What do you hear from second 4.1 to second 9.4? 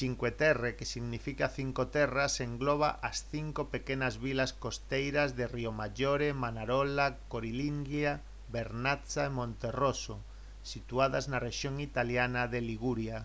vilas costeiras de riomaggiore manarola corniglia vernazza e